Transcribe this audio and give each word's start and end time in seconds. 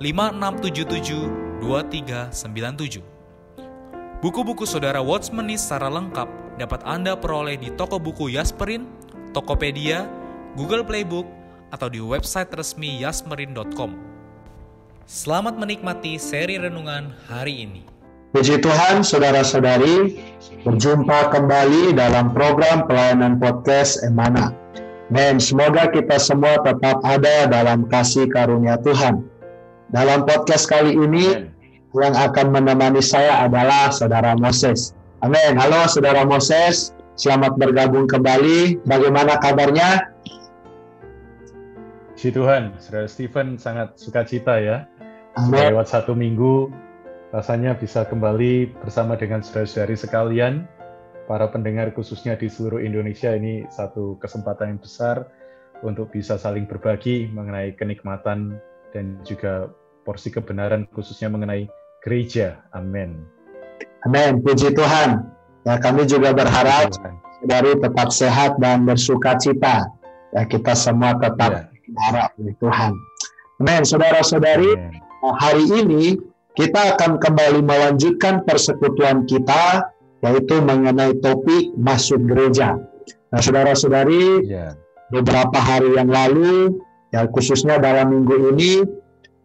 5677 0.00 1.60
2397. 1.60 3.04
Buku-buku 4.24 4.64
saudara 4.64 5.04
Watchmeni 5.04 5.60
secara 5.60 5.92
lengkap 5.92 6.56
dapat 6.56 6.80
Anda 6.88 7.12
peroleh 7.20 7.60
di 7.60 7.68
toko 7.76 8.00
buku 8.00 8.32
Yasmerin, 8.32 8.88
Tokopedia, 9.36 10.08
Google 10.56 10.88
Playbook, 10.88 11.28
atau 11.68 11.92
di 11.92 12.00
website 12.00 12.48
resmi 12.56 12.96
yasmerin.com. 13.04 13.92
Selamat 15.04 15.60
menikmati 15.60 16.16
seri 16.16 16.56
renungan 16.56 17.12
hari 17.28 17.68
ini. 17.68 17.84
Puji 18.32 18.56
Tuhan, 18.62 19.04
saudara-saudari, 19.04 20.16
berjumpa 20.64 21.28
kembali 21.28 21.92
dalam 21.92 22.32
program 22.32 22.88
pelayanan 22.88 23.36
podcast 23.36 24.00
Emana. 24.00 24.54
Dan 25.12 25.36
semoga 25.42 25.92
kita 25.92 26.16
semua 26.16 26.56
tetap 26.64 27.04
ada 27.04 27.50
dalam 27.50 27.84
kasih 27.90 28.30
karunia 28.30 28.80
Tuhan. 28.80 29.29
Dalam 29.90 30.22
podcast 30.22 30.70
kali 30.70 30.94
ini 30.94 31.50
yang 31.98 32.14
akan 32.14 32.54
menemani 32.54 33.02
saya 33.02 33.50
adalah 33.50 33.90
Saudara 33.90 34.38
Moses. 34.38 34.94
Amin. 35.18 35.58
Halo 35.58 35.90
Saudara 35.90 36.22
Moses, 36.22 36.94
selamat 37.18 37.58
bergabung 37.58 38.06
kembali. 38.06 38.86
Bagaimana 38.86 39.42
kabarnya? 39.42 40.14
Si 42.14 42.30
Tuhan, 42.30 42.78
Saudara 42.78 43.10
Stephen 43.10 43.58
sangat 43.58 43.98
sukacita 43.98 44.62
ya. 44.62 44.86
Amin. 45.34 45.74
Lewat 45.74 45.90
satu 45.90 46.14
minggu, 46.14 46.70
rasanya 47.34 47.74
bisa 47.74 48.06
kembali 48.06 48.70
bersama 48.86 49.18
dengan 49.18 49.42
saudara-saudari 49.42 49.98
sekalian, 49.98 50.70
para 51.26 51.50
pendengar 51.50 51.90
khususnya 51.98 52.38
di 52.38 52.46
seluruh 52.46 52.78
Indonesia 52.78 53.34
ini 53.34 53.66
satu 53.74 54.22
kesempatan 54.22 54.78
yang 54.78 54.80
besar 54.86 55.26
untuk 55.82 56.14
bisa 56.14 56.38
saling 56.38 56.70
berbagi 56.70 57.26
mengenai 57.34 57.74
kenikmatan 57.74 58.62
dan 58.94 59.18
juga 59.26 59.70
porsi 60.04 60.32
kebenaran 60.32 60.88
khususnya 60.90 61.28
mengenai 61.28 61.68
gereja. 62.04 62.64
Amin. 62.72 63.20
Amin. 64.08 64.40
Puji 64.40 64.72
Tuhan. 64.72 65.28
Ya, 65.68 65.76
kami 65.76 66.08
juga 66.08 66.32
berharap 66.32 66.88
dari 67.44 67.76
tetap 67.76 68.08
sehat 68.08 68.56
dan 68.58 68.88
bersuka 68.88 69.36
cita. 69.36 69.84
Ya, 70.32 70.42
kita 70.48 70.72
semua 70.72 71.16
tetap 71.20 71.68
ya. 71.68 72.32
oleh 72.40 72.54
Tuhan. 72.58 72.92
Amin. 73.60 73.82
Saudara-saudari, 73.84 74.72
hari 75.20 75.64
ini 75.68 76.16
kita 76.56 76.96
akan 76.96 77.20
kembali 77.20 77.60
melanjutkan 77.60 78.42
persekutuan 78.48 79.28
kita, 79.28 79.84
yaitu 80.24 80.64
mengenai 80.64 81.16
topik 81.20 81.76
masuk 81.76 82.24
gereja. 82.24 82.80
Nah, 83.30 83.40
saudara-saudari, 83.40 84.48
ya. 84.48 84.74
beberapa 85.12 85.60
hari 85.60 85.94
yang 85.94 86.08
lalu, 86.08 86.80
ya 87.12 87.28
khususnya 87.30 87.76
dalam 87.78 88.10
minggu 88.16 88.56
ini, 88.56 88.82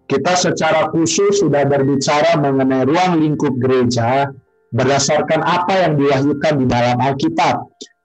kita 0.06 0.38
secara 0.38 0.94
khusus 0.94 1.42
sudah 1.42 1.66
berbicara 1.66 2.38
mengenai 2.38 2.86
ruang 2.86 3.18
lingkup 3.22 3.58
gereja 3.58 4.30
berdasarkan 4.70 5.42
apa 5.42 5.88
yang 5.88 5.94
dilakukan 5.98 6.54
di 6.62 6.66
dalam 6.70 6.98
Alkitab, 7.02 7.56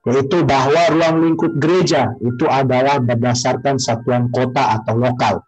yaitu 0.09 0.41
bahwa 0.47 0.81
ruang 0.97 1.17
lingkup 1.29 1.53
gereja 1.61 2.15
itu 2.25 2.49
adalah 2.49 3.03
berdasarkan 3.03 3.77
satuan 3.77 4.33
kota 4.33 4.81
atau 4.81 4.97
lokal. 4.97 5.45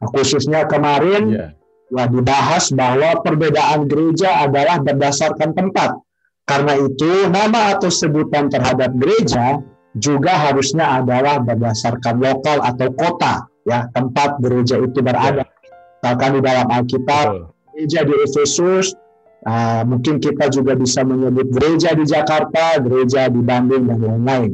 Nah, 0.00 0.08
khususnya 0.16 0.64
kemarin 0.64 1.36
yeah. 1.36 1.50
ya 1.92 2.04
dibahas 2.08 2.72
bahwa 2.72 3.20
perbedaan 3.20 3.84
gereja 3.84 4.46
adalah 4.46 4.80
berdasarkan 4.80 5.52
tempat. 5.52 6.00
Karena 6.48 6.74
itu 6.80 7.28
nama 7.28 7.76
atau 7.76 7.92
sebutan 7.92 8.48
terhadap 8.48 8.90
gereja 8.96 9.60
juga 9.94 10.48
harusnya 10.48 11.02
adalah 11.02 11.38
berdasarkan 11.44 12.18
lokal 12.18 12.62
atau 12.64 12.88
kota 12.94 13.46
ya 13.68 13.86
tempat 13.92 14.40
gereja 14.40 14.80
itu 14.80 14.98
berada. 15.04 15.44
Yeah 15.44 15.59
Bahkan 16.00 16.30
di 16.36 16.40
dalam 16.40 16.66
Alkitab, 16.72 17.52
gereja 17.72 18.00
di 18.08 18.14
Efesus, 18.24 18.96
uh, 19.44 19.82
mungkin 19.84 20.16
kita 20.20 20.48
juga 20.48 20.76
bisa 20.76 21.04
menyebut 21.04 21.52
gereja 21.52 21.92
di 21.92 22.04
Jakarta, 22.08 22.80
gereja 22.80 23.28
di 23.28 23.40
Bandung, 23.40 23.88
dan 23.88 24.00
lain-lain. 24.00 24.52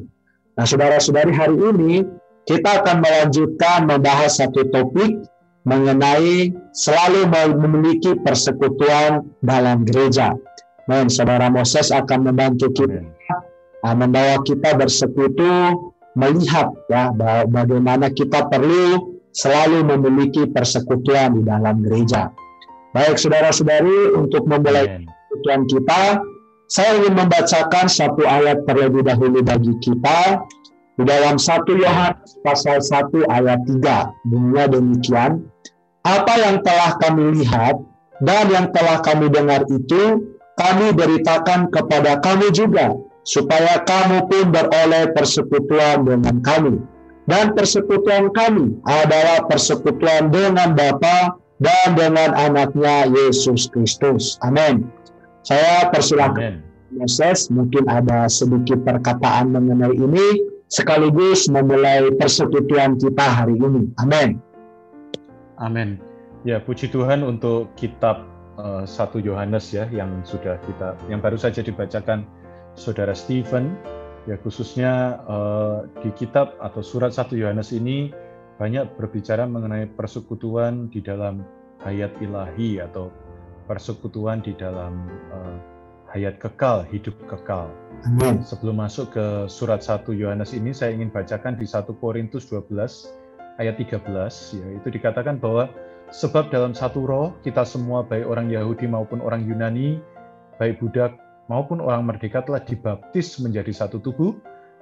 Nah, 0.58 0.64
saudara-saudari 0.66 1.30
hari 1.30 1.56
ini 1.58 2.02
kita 2.46 2.82
akan 2.82 3.02
melanjutkan 3.02 3.86
membahas 3.86 4.38
satu 4.38 4.66
topik 4.70 5.22
mengenai 5.66 6.54
selalu 6.74 7.26
memiliki 7.58 8.14
persekutuan 8.22 9.26
dalam 9.42 9.82
gereja. 9.82 10.34
Dan 10.86 11.10
saudara 11.10 11.50
Moses 11.50 11.90
akan 11.90 12.30
membantu 12.30 12.70
kita, 12.70 13.02
uh, 13.82 13.94
membawa 13.94 14.38
kita 14.46 14.78
bersekutu, 14.78 15.50
melihat 16.16 16.72
ya 16.88 17.12
bagaimana 17.44 18.08
kita 18.08 18.48
perlu 18.48 19.15
selalu 19.36 19.84
memiliki 19.84 20.48
persekutuan 20.48 21.36
di 21.36 21.42
dalam 21.44 21.84
gereja. 21.84 22.32
Baik 22.96 23.20
saudara-saudari, 23.20 24.16
untuk 24.16 24.48
memulai 24.48 25.04
persekutuan 25.04 25.62
kita, 25.68 26.02
saya 26.72 26.90
ingin 26.98 27.14
membacakan 27.20 27.86
satu 27.86 28.24
ayat 28.24 28.64
terlebih 28.64 29.04
dahulu 29.04 29.44
bagi 29.44 29.76
kita 29.84 30.40
di 30.96 31.04
dalam 31.04 31.36
1 31.36 31.68
Yohanes 31.68 32.40
pasal 32.40 32.80
1 32.80 33.28
ayat 33.28 33.60
3. 33.68 34.24
Bunyinya 34.24 34.64
demikian, 34.72 35.44
apa 36.08 36.34
yang 36.40 36.64
telah 36.64 36.96
kami 36.96 37.44
lihat 37.44 37.76
dan 38.24 38.44
yang 38.48 38.66
telah 38.72 39.04
kami 39.04 39.28
dengar 39.28 39.68
itu 39.68 40.32
kami 40.56 40.96
beritakan 40.96 41.68
kepada 41.68 42.16
kamu 42.24 42.48
juga 42.56 42.96
supaya 43.28 43.84
kamu 43.84 44.24
pun 44.24 44.44
beroleh 44.48 45.12
persekutuan 45.12 46.08
dengan 46.08 46.40
kami 46.40 46.80
dan 47.26 47.52
persekutuan 47.54 48.30
kami 48.32 48.78
adalah 48.86 49.42
persekutuan 49.50 50.30
dengan 50.30 50.78
Bapa 50.78 51.34
dan 51.58 51.98
dengan 51.98 52.32
anaknya 52.34 53.10
Yesus 53.10 53.66
Kristus. 53.70 54.38
Amin. 54.46 54.86
Saya 55.42 55.90
persilakan 55.90 56.62
Moses 56.94 57.50
mungkin 57.50 57.86
ada 57.90 58.30
sedikit 58.30 58.82
perkataan 58.86 59.50
mengenai 59.50 59.94
ini 59.94 60.42
sekaligus 60.70 61.46
memulai 61.50 62.10
persekutuan 62.18 62.98
kita 62.98 63.26
hari 63.26 63.58
ini. 63.58 63.90
Amin. 64.02 64.38
Amin. 65.58 65.98
Ya, 66.46 66.62
puji 66.62 66.90
Tuhan 66.90 67.26
untuk 67.26 67.74
kitab 67.74 68.22
uh, 68.58 68.86
eh, 68.86 69.18
1 69.18 69.26
Yohanes 69.26 69.74
ya 69.74 69.90
yang 69.90 70.22
sudah 70.22 70.58
kita 70.62 70.94
yang 71.10 71.18
baru 71.18 71.38
saja 71.38 71.62
dibacakan 71.62 72.22
Saudara 72.76 73.16
Stephen 73.16 73.74
Ya 74.26 74.34
khususnya 74.42 75.22
uh, 75.30 75.86
di 76.02 76.10
kitab 76.18 76.58
atau 76.58 76.82
surat 76.82 77.14
1 77.14 77.30
Yohanes 77.38 77.70
ini 77.70 78.10
banyak 78.58 78.98
berbicara 78.98 79.46
mengenai 79.46 79.86
persekutuan 79.94 80.90
di 80.90 80.98
dalam 80.98 81.46
hayat 81.86 82.10
ilahi 82.18 82.82
atau 82.82 83.14
persekutuan 83.70 84.42
di 84.42 84.50
dalam 84.58 85.06
uh, 85.30 85.56
hayat 86.10 86.42
kekal, 86.42 86.82
hidup 86.90 87.14
kekal. 87.30 87.70
Amin. 88.02 88.42
Sebelum 88.42 88.82
masuk 88.82 89.14
ke 89.14 89.26
surat 89.46 89.78
1 89.82 90.10
Yohanes 90.18 90.50
ini 90.58 90.74
saya 90.74 90.90
ingin 90.90 91.14
bacakan 91.14 91.54
di 91.54 91.66
1 91.66 91.86
Korintus 92.02 92.50
12 92.50 92.74
ayat 93.62 93.78
13 93.78 94.02
ya 94.58 94.66
itu 94.74 94.88
dikatakan 94.90 95.38
bahwa 95.38 95.70
sebab 96.10 96.50
dalam 96.50 96.74
satu 96.74 97.06
roh 97.06 97.28
kita 97.42 97.66
semua 97.66 98.02
baik 98.06 98.26
orang 98.26 98.50
Yahudi 98.50 98.86
maupun 98.86 99.18
orang 99.22 99.42
Yunani, 99.46 99.98
baik 100.58 100.78
budak 100.82 101.14
maupun 101.46 101.82
orang 101.82 102.06
merdeka 102.06 102.42
telah 102.42 102.62
dibaptis 102.62 103.38
menjadi 103.42 103.72
satu 103.72 104.02
tubuh 104.02 104.34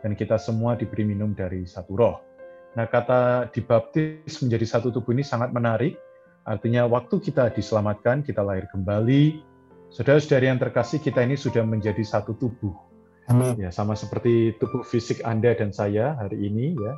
dan 0.05 0.17
kita 0.17 0.37
semua 0.37 0.77
diberi 0.77 1.05
minum 1.05 1.33
dari 1.33 1.65
satu 1.65 1.93
roh. 1.97 2.17
Nah, 2.75 2.91
kata 2.91 3.53
dibaptis 3.55 4.43
menjadi 4.43 4.67
satu 4.67 4.91
tubuh 4.91 5.15
ini 5.15 5.23
sangat 5.23 5.55
menarik 5.55 5.95
Artinya 6.45 6.85
waktu 6.85 7.25
kita 7.25 7.57
diselamatkan, 7.57 8.21
kita 8.21 8.45
lahir 8.45 8.69
kembali, 8.69 9.41
saudara-saudari 9.89 10.53
yang 10.53 10.61
terkasih, 10.61 11.01
kita 11.01 11.25
ini 11.25 11.41
sudah 11.41 11.65
menjadi 11.65 12.05
satu 12.05 12.37
tubuh. 12.37 12.77
Amin. 13.33 13.57
Ya, 13.57 13.73
sama 13.73 13.97
seperti 13.97 14.53
tubuh 14.61 14.85
fisik 14.85 15.25
Anda 15.25 15.57
dan 15.57 15.73
saya 15.73 16.13
hari 16.21 16.53
ini 16.53 16.77
ya. 16.77 16.93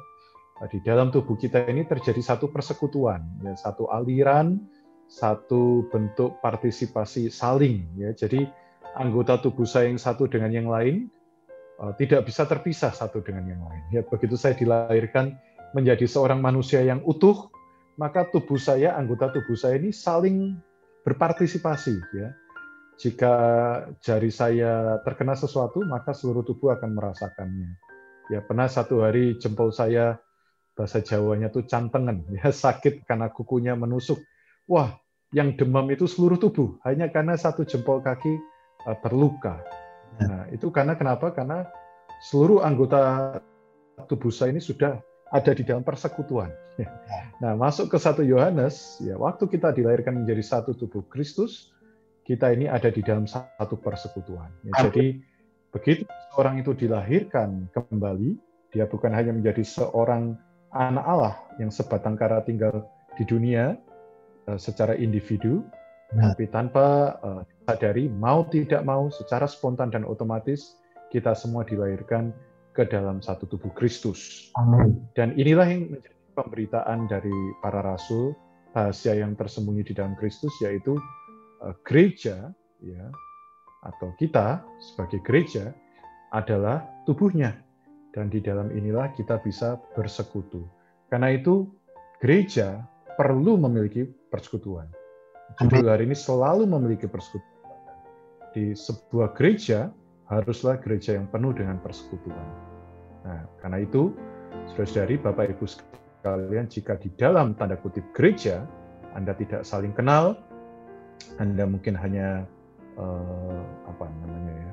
Di 0.67 0.83
dalam 0.83 1.15
tubuh 1.15 1.39
kita 1.39 1.63
ini 1.71 1.87
terjadi 1.87 2.19
satu 2.19 2.51
persekutuan, 2.51 3.23
ya, 3.47 3.55
satu 3.55 3.87
aliran, 3.87 4.59
satu 5.07 5.87
bentuk 5.95 6.43
partisipasi 6.43 7.31
saling 7.31 7.87
ya. 7.95 8.11
Jadi 8.11 8.51
anggota 8.97 9.37
tubuh 9.39 9.69
saya 9.69 9.93
yang 9.93 10.01
satu 10.01 10.25
dengan 10.27 10.51
yang 10.51 10.69
lain 10.73 11.13
uh, 11.81 11.93
tidak 11.97 12.25
bisa 12.27 12.49
terpisah 12.49 12.93
satu 12.93 13.21
dengan 13.21 13.45
yang 13.47 13.63
lain. 13.63 13.83
Ya, 13.93 14.03
begitu 14.03 14.35
saya 14.35 14.57
dilahirkan 14.57 15.37
menjadi 15.77 16.09
seorang 16.09 16.41
manusia 16.41 16.81
yang 16.81 17.05
utuh, 17.05 17.53
maka 18.01 18.29
tubuh 18.33 18.57
saya, 18.57 18.97
anggota 18.97 19.33
tubuh 19.33 19.57
saya 19.57 19.77
ini 19.77 19.93
saling 19.93 20.57
berpartisipasi 21.05 21.97
ya. 22.17 22.29
Jika 22.97 23.33
jari 24.01 24.33
saya 24.33 25.05
terkena 25.05 25.37
sesuatu, 25.37 25.85
maka 25.85 26.17
seluruh 26.17 26.41
tubuh 26.49 26.73
akan 26.73 26.97
merasakannya. 26.97 27.77
Ya, 28.33 28.41
pernah 28.41 28.73
satu 28.73 29.05
hari 29.05 29.37
jempol 29.37 29.69
saya 29.69 30.17
bahasa 30.73 31.05
Jawanya 31.05 31.53
tuh 31.53 31.69
cantengan, 31.69 32.25
ya 32.41 32.49
sakit 32.49 33.05
karena 33.05 33.29
kukunya 33.29 33.77
menusuk. 33.77 34.17
Wah, 34.65 34.97
yang 35.37 35.61
demam 35.61 35.85
itu 35.93 36.09
seluruh 36.09 36.41
tubuh, 36.41 36.81
hanya 36.89 37.13
karena 37.13 37.37
satu 37.37 37.69
jempol 37.69 38.01
kaki 38.01 38.56
uh, 38.87 38.97
terluka. 39.03 39.61
Ya. 40.17 40.25
Nah, 40.27 40.43
itu 40.55 40.71
karena 40.71 40.95
kenapa? 40.97 41.35
Karena 41.35 41.67
seluruh 42.31 42.65
anggota 42.65 43.37
tubuh 44.09 44.33
saya 44.33 44.55
ini 44.55 44.63
sudah 44.63 45.03
ada 45.35 45.53
di 45.53 45.67
dalam 45.67 45.83
persekutuan. 45.83 46.51
Ya. 46.77 46.93
Nah, 47.41 47.53
masuk 47.57 47.89
ke 47.89 47.97
satu 47.97 48.21
Yohanes, 48.21 49.01
ya 49.01 49.17
waktu 49.17 49.49
kita 49.49 49.73
dilahirkan 49.73 50.13
menjadi 50.13 50.45
satu 50.45 50.77
tubuh 50.77 51.09
Kristus, 51.09 51.73
kita 52.29 52.53
ini 52.53 52.69
ada 52.69 52.93
di 52.93 53.01
dalam 53.01 53.25
satu 53.25 53.81
persekutuan. 53.81 54.53
Ya, 54.61 54.85
jadi 54.85 55.17
begitu 55.73 56.05
orang 56.37 56.61
itu 56.61 56.77
dilahirkan 56.77 57.73
kembali, 57.73 58.37
dia 58.77 58.85
bukan 58.85 59.09
hanya 59.09 59.33
menjadi 59.33 59.65
seorang 59.65 60.37
anak 60.69 61.05
Allah 61.09 61.35
yang 61.57 61.73
sebatang 61.73 62.21
kara 62.21 62.45
tinggal 62.45 62.85
di 63.17 63.25
dunia 63.25 63.81
uh, 64.45 64.61
secara 64.61 64.93
individu, 65.01 65.65
nah. 66.13 66.37
tapi 66.37 66.45
tanpa 66.53 67.17
uh, 67.25 67.43
sadari 67.67 68.07
mau 68.07 68.47
tidak 68.47 68.87
mau 68.87 69.11
secara 69.11 69.51
spontan 69.51 69.91
dan 69.91 70.07
otomatis 70.07 70.79
kita 71.11 71.35
semua 71.35 71.67
dilahirkan 71.67 72.31
ke 72.73 72.87
dalam 72.87 73.19
satu 73.19 73.51
tubuh 73.51 73.75
Kristus. 73.75 74.53
Amin. 74.55 75.03
Dan 75.19 75.35
inilah 75.35 75.67
yang 75.67 75.91
menjadi 75.91 76.17
pemberitaan 76.39 77.11
dari 77.11 77.35
para 77.65 77.83
rasul, 77.83 78.37
rahasia 78.77 79.19
yang 79.19 79.35
tersembunyi 79.35 79.83
di 79.83 79.93
dalam 79.97 80.15
Kristus 80.15 80.53
yaitu 80.63 80.95
uh, 81.65 81.75
gereja 81.83 82.55
ya 82.85 83.07
atau 83.83 84.15
kita 84.21 84.63
sebagai 84.93 85.25
gereja 85.25 85.73
adalah 86.31 86.85
tubuhnya 87.09 87.57
dan 88.13 88.29
di 88.29 88.45
dalam 88.45 88.71
inilah 88.71 89.11
kita 89.17 89.41
bisa 89.41 89.81
bersekutu. 89.97 90.69
Karena 91.09 91.33
itu 91.33 91.67
gereja 92.21 92.85
perlu 93.17 93.57
memiliki 93.57 94.05
persekutuan. 94.29 94.87
Judul 95.63 95.89
hari 95.89 96.05
ini 96.11 96.17
selalu 96.19 96.69
memiliki 96.69 97.09
persekutuan. 97.09 97.56
Di 98.57 98.73
sebuah 98.73 99.37
gereja 99.37 99.93
haruslah 100.33 100.81
gereja 100.81 101.13
yang 101.13 101.29
penuh 101.29 101.53
dengan 101.53 101.77
persekutuan. 101.85 102.49
Nah, 103.29 103.45
karena 103.61 103.85
itu, 103.85 104.17
saudara-saudari, 104.73 105.21
Bapak 105.21 105.53
Ibu 105.53 105.69
sekalian, 105.69 106.65
jika 106.65 106.97
di 106.97 107.13
dalam 107.21 107.53
tanda 107.61 107.77
kutip 107.77 108.09
gereja, 108.17 108.65
Anda 109.13 109.37
tidak 109.37 109.69
saling 109.69 109.93
kenal, 109.93 110.41
Anda 111.37 111.69
mungkin 111.69 112.01
hanya 112.01 112.49
uh, 112.97 113.61
apa 113.93 114.09
namanya 114.25 114.55
ya, 114.57 114.73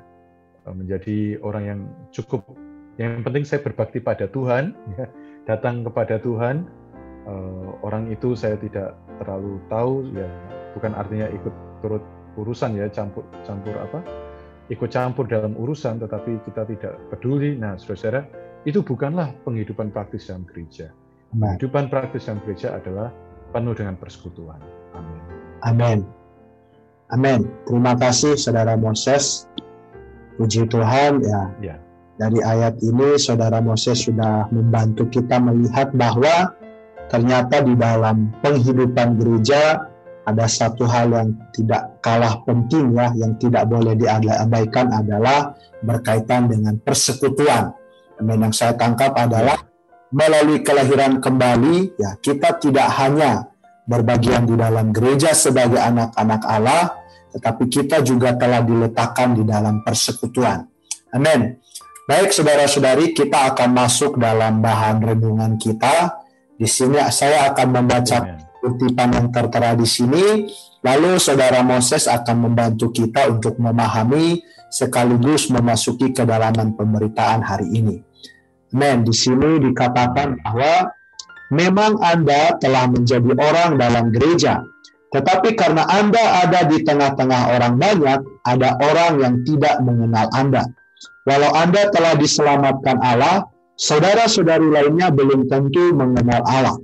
uh, 0.71 0.75
menjadi 0.79 1.43
orang 1.43 1.63
yang 1.67 1.79
cukup, 2.15 2.55
yang 2.95 3.19
penting 3.19 3.43
saya 3.43 3.67
berbakti 3.67 3.99
pada 3.99 4.31
Tuhan, 4.31 4.79
ya, 4.95 5.11
datang 5.43 5.83
kepada 5.83 6.23
Tuhan, 6.23 6.71
uh, 7.27 7.83
orang 7.83 8.07
itu 8.15 8.31
saya 8.31 8.55
tidak 8.55 8.95
terlalu 9.19 9.59
tahu, 9.67 10.07
ya 10.15 10.31
bukan 10.71 10.95
artinya 10.95 11.27
ikut 11.29 11.53
turut 11.83 12.01
urusan 12.39 12.75
ya 12.77 12.89
campur 12.89 13.23
campur 13.45 13.75
apa 13.77 13.99
ikut 14.71 14.89
campur 14.89 15.27
dalam 15.27 15.57
urusan 15.59 15.99
tetapi 15.99 16.39
kita 16.47 16.63
tidak 16.69 16.93
peduli. 17.11 17.59
Nah, 17.59 17.75
saudara-saudara, 17.75 18.23
itu 18.63 18.79
bukanlah 18.79 19.35
penghidupan 19.43 19.91
praktis 19.91 20.31
dalam 20.31 20.47
gereja. 20.47 20.93
Amen. 21.35 21.57
Penghidupan 21.57 21.91
praktis 21.91 22.29
dalam 22.29 22.39
gereja 22.47 22.79
adalah 22.79 23.11
penuh 23.51 23.75
dengan 23.75 23.99
persekutuan. 23.99 24.59
Amin. 24.95 25.21
Amin. 25.67 25.99
Amin. 27.11 27.41
Terima 27.67 27.93
kasih 27.99 28.39
Saudara 28.39 28.79
Moses. 28.79 29.45
Puji 30.39 30.65
Tuhan 30.65 31.21
ya. 31.21 31.41
ya. 31.61 31.75
Dari 32.17 32.41
ayat 32.41 32.81
ini 32.81 33.19
Saudara 33.21 33.61
Moses 33.61 34.05
sudah 34.05 34.49
membantu 34.49 35.05
kita 35.11 35.37
melihat 35.37 35.93
bahwa 35.93 36.55
ternyata 37.11 37.61
di 37.61 37.77
dalam 37.77 38.33
penghidupan 38.41 39.21
gereja 39.21 39.92
ada 40.23 40.45
satu 40.47 40.87
hal 40.87 41.11
yang 41.11 41.29
tidak 41.51 41.99
kalah 41.99 42.39
penting 42.47 42.95
ya, 42.95 43.11
yang 43.15 43.35
tidak 43.35 43.67
boleh 43.67 43.95
diabaikan 43.99 44.91
adalah 44.91 45.51
berkaitan 45.83 46.47
dengan 46.47 46.79
persekutuan. 46.79 47.75
Dan 48.15 48.39
yang 48.39 48.55
saya 48.55 48.73
tangkap 48.79 49.11
adalah 49.19 49.59
melalui 50.15 50.63
kelahiran 50.63 51.19
kembali, 51.19 51.99
ya 51.99 52.15
kita 52.23 52.55
tidak 52.61 52.87
hanya 53.03 53.51
berbagian 53.83 54.47
di 54.47 54.55
dalam 54.55 54.95
gereja 54.95 55.35
sebagai 55.35 55.81
anak-anak 55.81 56.41
Allah, 56.47 56.95
tetapi 57.35 57.67
kita 57.67 57.99
juga 57.99 58.31
telah 58.39 58.63
diletakkan 58.63 59.35
di 59.35 59.43
dalam 59.43 59.83
persekutuan. 59.83 60.63
Amin. 61.11 61.59
Baik 62.03 62.31
saudara-saudari, 62.31 63.11
kita 63.11 63.55
akan 63.55 63.69
masuk 63.75 64.15
dalam 64.19 64.63
bahan 64.63 65.03
renungan 65.03 65.59
kita. 65.59 66.19
Di 66.55 66.69
sini 66.69 67.01
saya 67.11 67.51
akan 67.51 67.67
membaca 67.73 68.23
kutipan 68.63 69.11
yang 69.11 69.27
tertera 69.35 69.75
di 69.75 69.83
sini. 69.83 70.47
Lalu 70.79 71.19
saudara 71.19 71.59
Moses 71.59 72.07
akan 72.07 72.47
membantu 72.47 72.95
kita 72.95 73.27
untuk 73.27 73.59
memahami 73.59 74.39
sekaligus 74.71 75.51
memasuki 75.51 76.15
kedalaman 76.15 76.71
pemberitaan 76.79 77.43
hari 77.43 77.67
ini. 77.75 77.99
Men, 78.73 79.03
di 79.03 79.13
sini 79.13 79.59
dikatakan 79.59 80.39
bahwa 80.41 80.89
memang 81.53 81.99
Anda 82.01 82.57
telah 82.57 82.89
menjadi 82.89 83.31
orang 83.37 83.77
dalam 83.77 84.09
gereja, 84.09 84.65
tetapi 85.13 85.53
karena 85.53 85.85
Anda 85.85 86.41
ada 86.41 86.65
di 86.65 86.81
tengah-tengah 86.81 87.53
orang 87.53 87.77
banyak, 87.77 88.19
ada 88.49 88.69
orang 88.81 89.21
yang 89.21 89.35
tidak 89.45 89.77
mengenal 89.85 90.25
Anda. 90.33 90.65
Walau 91.29 91.53
Anda 91.53 91.93
telah 91.93 92.17
diselamatkan 92.17 92.97
Allah, 92.97 93.45
saudara-saudari 93.77 94.73
lainnya 94.73 95.13
belum 95.13 95.45
tentu 95.45 95.93
mengenal 95.93 96.41
Allah. 96.49 96.75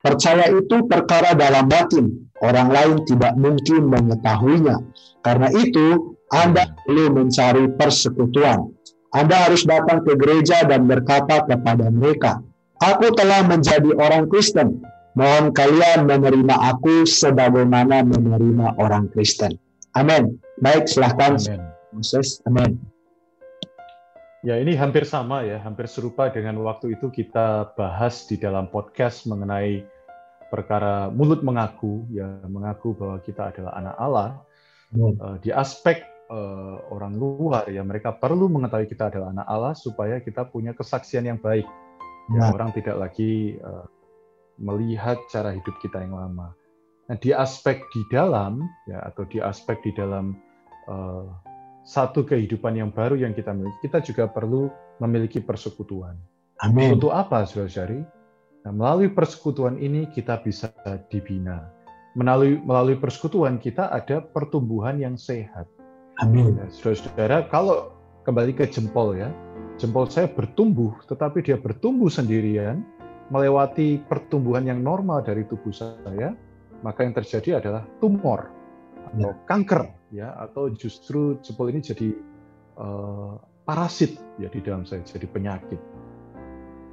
Percaya 0.00 0.48
itu 0.48 0.88
perkara 0.88 1.36
dalam 1.36 1.68
batin, 1.68 2.24
orang 2.40 2.72
lain 2.72 2.96
tidak 3.04 3.36
mungkin 3.36 3.92
mengetahuinya. 3.92 4.80
Karena 5.20 5.52
itu, 5.52 6.16
Anda 6.32 6.72
perlu 6.88 7.12
mencari 7.12 7.68
persekutuan. 7.76 8.72
Anda 9.12 9.50
harus 9.50 9.68
datang 9.68 10.06
ke 10.06 10.16
gereja 10.16 10.64
dan 10.64 10.88
berkata 10.88 11.44
kepada 11.44 11.92
mereka, 11.92 12.40
Aku 12.80 13.12
telah 13.12 13.44
menjadi 13.44 13.92
orang 14.00 14.24
Kristen. 14.32 14.80
Mohon 15.12 15.52
kalian 15.52 16.08
menerima 16.08 16.56
aku 16.56 17.04
sebagaimana 17.04 18.00
menerima 18.00 18.80
orang 18.80 19.12
Kristen. 19.12 19.60
Amin. 19.92 20.40
Baik, 20.64 20.88
silahkan. 20.88 21.36
Amen. 21.36 21.60
Moses. 21.92 22.40
Amin. 22.48 22.80
Ya, 24.40 24.56
ini 24.56 24.72
hampir 24.72 25.04
sama 25.04 25.44
ya, 25.44 25.60
hampir 25.60 25.84
serupa 25.84 26.32
dengan 26.32 26.56
waktu 26.64 26.96
itu 26.96 27.12
kita 27.12 27.76
bahas 27.76 28.24
di 28.24 28.40
dalam 28.40 28.72
podcast 28.72 29.28
mengenai 29.28 29.84
perkara 30.48 31.12
mulut 31.12 31.44
mengaku, 31.44 32.08
ya 32.08 32.40
mengaku 32.48 32.96
bahwa 32.96 33.20
kita 33.20 33.52
adalah 33.52 33.76
anak 33.76 33.96
Allah. 34.00 34.30
Hmm. 34.96 35.12
Uh, 35.20 35.36
di 35.44 35.52
aspek 35.52 36.08
uh, 36.32 36.80
orang 36.88 37.20
luar 37.20 37.68
ya 37.68 37.84
mereka 37.84 38.16
perlu 38.16 38.48
mengetahui 38.48 38.88
kita 38.88 39.12
adalah 39.12 39.28
anak 39.30 39.46
Allah 39.46 39.74
supaya 39.76 40.24
kita 40.24 40.48
punya 40.48 40.72
kesaksian 40.72 41.28
yang 41.28 41.36
baik. 41.36 41.68
Ya, 42.32 42.48
nah. 42.48 42.56
orang 42.56 42.72
tidak 42.72 42.96
lagi 42.96 43.60
uh, 43.60 43.84
melihat 44.56 45.20
cara 45.28 45.52
hidup 45.52 45.76
kita 45.84 46.00
yang 46.00 46.16
lama. 46.16 46.56
Nah, 47.12 47.16
di 47.20 47.36
aspek 47.36 47.84
di 47.92 48.02
dalam 48.08 48.64
ya 48.88 49.04
atau 49.04 49.28
di 49.28 49.36
aspek 49.36 49.84
di 49.84 49.92
dalam 49.92 50.32
uh, 50.88 51.28
satu 51.84 52.22
kehidupan 52.28 52.76
yang 52.76 52.90
baru 52.92 53.16
yang 53.16 53.32
kita 53.32 53.56
miliki, 53.56 53.88
kita 53.88 53.98
juga 54.04 54.24
perlu 54.28 54.68
memiliki 55.00 55.40
persekutuan. 55.40 56.16
Amin. 56.60 57.00
Untuk 57.00 57.12
apa, 57.12 57.48
saudara-saudari? 57.48 58.04
Nah, 58.68 58.72
melalui 58.76 59.08
persekutuan 59.08 59.80
ini 59.80 60.04
kita 60.12 60.44
bisa 60.44 60.68
dibina. 61.08 61.72
Melalui 62.12 62.60
melalui 62.60 63.00
persekutuan 63.00 63.56
kita 63.56 63.88
ada 63.88 64.20
pertumbuhan 64.20 65.00
yang 65.00 65.16
sehat. 65.16 65.64
Amin. 66.20 66.60
Ya, 66.60 66.68
saudara-saudara, 66.68 67.48
kalau 67.48 67.96
kembali 68.28 68.52
ke 68.52 68.68
jempol 68.68 69.16
ya, 69.16 69.32
jempol 69.80 70.04
saya 70.04 70.28
bertumbuh, 70.28 70.92
tetapi 71.08 71.40
dia 71.40 71.56
bertumbuh 71.56 72.12
sendirian, 72.12 72.84
melewati 73.32 74.04
pertumbuhan 74.04 74.68
yang 74.68 74.84
normal 74.84 75.24
dari 75.24 75.48
tubuh 75.48 75.72
saya, 75.72 76.36
maka 76.84 77.08
yang 77.08 77.16
terjadi 77.16 77.64
adalah 77.64 77.88
tumor 78.04 78.59
atau 79.08 79.30
ya. 79.32 79.44
kanker 79.48 79.82
ya 80.10 80.28
atau 80.36 80.68
justru 80.74 81.38
jempol 81.40 81.70
ini 81.70 81.80
jadi 81.80 82.08
uh, 82.76 83.38
parasit 83.64 84.18
ya 84.42 84.50
di 84.50 84.60
dalam 84.60 84.82
saya 84.82 85.06
jadi 85.06 85.26
penyakit. 85.30 85.80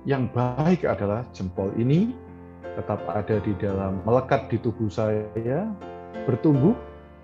Yang 0.07 0.31
baik 0.31 0.87
adalah 0.87 1.27
jempol 1.35 1.73
ini 1.75 2.15
tetap 2.77 3.01
ada 3.09 3.41
di 3.41 3.57
dalam 3.57 4.05
melekat 4.05 4.47
di 4.53 4.61
tubuh 4.61 4.87
saya, 4.87 5.65
bertumbuh 6.29 6.77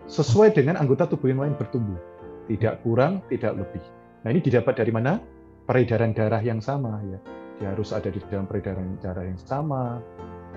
sesuai 0.09 0.51
dengan 0.57 0.75
anggota 0.81 1.07
tubuh 1.07 1.29
yang 1.29 1.45
lain 1.45 1.55
bertumbuh, 1.55 1.95
tidak 2.49 2.81
kurang, 2.81 3.21
tidak 3.29 3.55
lebih. 3.55 3.83
Nah 4.25 4.29
ini 4.33 4.41
didapat 4.41 4.73
dari 4.81 4.91
mana? 4.91 5.21
Peredaran 5.63 6.11
darah 6.11 6.43
yang 6.43 6.59
sama 6.59 6.99
ya. 7.07 7.19
Dia 7.61 7.71
harus 7.71 7.95
ada 7.95 8.11
di 8.11 8.19
dalam 8.27 8.49
peredaran 8.49 8.99
darah 8.99 9.23
yang 9.23 9.39
sama, 9.39 10.01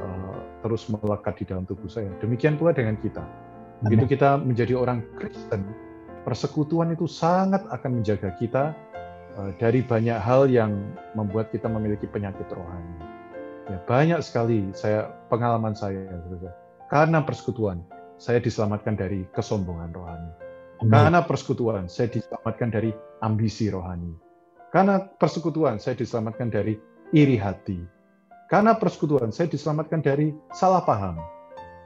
uh, 0.01 0.39
terus 0.65 0.89
melekat 0.91 1.39
di 1.39 1.45
dalam 1.47 1.63
tubuh 1.69 1.87
saya. 1.87 2.11
Demikian 2.19 2.59
pula 2.59 2.75
dengan 2.75 2.99
kita. 2.99 3.23
Begitu 3.85 4.17
kita 4.17 4.41
menjadi 4.41 4.73
orang 4.73 5.05
Kristen, 5.21 5.69
persekutuan 6.25 6.97
itu 6.97 7.05
sangat 7.05 7.65
akan 7.69 8.01
menjaga 8.01 8.33
kita 8.41 8.73
uh, 9.37 9.51
dari 9.61 9.85
banyak 9.85 10.17
hal 10.17 10.49
yang 10.49 10.73
membuat 11.13 11.53
kita 11.53 11.69
memiliki 11.69 12.09
penyakit 12.09 12.49
rohani. 12.49 12.97
Ya, 13.67 13.83
banyak 13.85 14.21
sekali 14.23 14.71
saya 14.73 15.11
pengalaman 15.27 15.75
saya, 15.75 16.07
karena 16.87 17.19
persekutuan 17.21 17.83
saya 18.17 18.41
diselamatkan 18.41 18.97
dari 18.97 19.29
kesombongan 19.35 19.93
rohani. 19.93 20.33
Karena 20.77 21.25
persekutuan 21.25 21.89
saya 21.89 22.13
diselamatkan 22.13 22.69
dari 22.69 22.93
ambisi 23.25 23.73
rohani. 23.73 24.13
Karena 24.71 25.01
persekutuan 25.01 25.81
saya 25.81 25.97
diselamatkan 25.97 26.53
dari 26.53 26.77
iri 27.17 27.37
hati. 27.41 27.81
Karena 28.53 28.77
persekutuan 28.77 29.33
saya 29.33 29.49
diselamatkan 29.49 30.05
dari 30.05 30.37
salah 30.53 30.85
paham. 30.85 31.17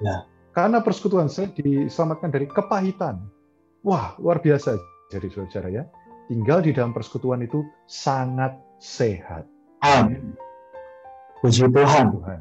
Ya. 0.03 0.27
Karena 0.51 0.83
persekutuan 0.83 1.31
saya 1.31 1.55
diselamatkan 1.55 2.31
dari 2.31 2.51
kepahitan. 2.51 3.23
Wah, 3.87 4.19
luar 4.19 4.43
biasa 4.43 4.77
jadi 5.11 5.27
saudara 5.31 5.69
ya. 5.71 5.85
Tinggal 6.31 6.63
di 6.63 6.71
dalam 6.71 6.95
persekutuan 6.95 7.43
itu 7.43 7.67
sangat 7.87 8.55
sehat. 8.79 9.47
Amin. 9.83 10.35
Puji 11.43 11.67
Tuhan. 11.71 12.07
Tuhan. 12.15 12.41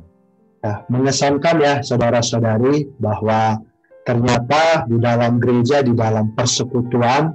Ya, 0.60 0.84
mengesankan 0.92 1.56
ya 1.64 1.74
saudara-saudari 1.80 2.92
bahwa 3.00 3.64
ternyata 4.04 4.84
di 4.92 5.00
dalam 5.00 5.40
gereja, 5.40 5.80
di 5.80 5.96
dalam 5.96 6.36
persekutuan 6.36 7.32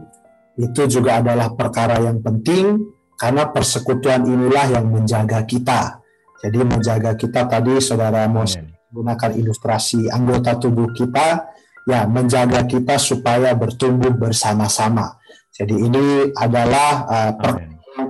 itu 0.61 0.87
juga 0.87 1.25
adalah 1.25 1.57
perkara 1.57 2.05
yang 2.05 2.21
penting 2.21 2.85
karena 3.17 3.49
persekutuan 3.49 4.29
inilah 4.29 4.77
yang 4.77 4.87
menjaga 4.93 5.43
kita. 5.49 6.05
Jadi 6.45 6.61
menjaga 6.61 7.17
kita 7.17 7.49
tadi 7.49 7.81
saudara 7.81 8.29
Mos 8.29 8.74
gunakan 8.95 9.35
ilustrasi 9.35 10.07
anggota 10.07 10.55
tubuh 10.55 10.95
kita 10.95 11.51
ya 11.85 12.07
menjaga 12.07 12.63
kita 12.65 12.97
supaya 12.97 13.53
bertumbuh 13.59 14.15
bersama-sama. 14.15 15.19
Jadi 15.55 15.75
ini 15.75 16.31
adalah 16.35 16.93
uh, 17.07 17.33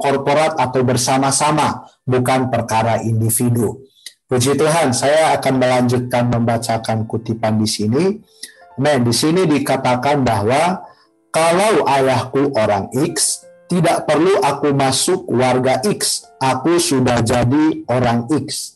korporat 0.01 0.57
atau 0.57 0.81
bersama-sama, 0.81 1.85
bukan 2.05 2.49
perkara 2.49 3.05
individu. 3.05 3.85
Puji 4.25 4.57
Tuhan, 4.57 4.97
saya 4.97 5.37
akan 5.37 5.55
melanjutkan 5.61 6.33
membacakan 6.33 7.05
kutipan 7.05 7.61
di 7.61 7.69
sini. 7.69 8.05
Nah, 8.81 8.97
di 8.97 9.13
sini 9.13 9.45
dikatakan 9.45 10.25
bahwa 10.25 10.81
kalau 11.29 11.85
ayahku 11.85 12.57
orang 12.57 12.89
X, 12.97 13.45
tidak 13.69 14.09
perlu 14.09 14.41
aku 14.41 14.73
masuk 14.73 15.29
warga 15.29 15.85
X, 15.85 16.25
aku 16.41 16.81
sudah 16.81 17.21
jadi 17.21 17.85
orang 17.93 18.25
X. 18.33 18.74